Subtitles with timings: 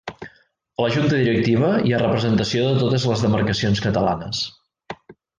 [0.11, 4.41] A la Junta Directiva hi ha representació de totes les demarcacions catalanes.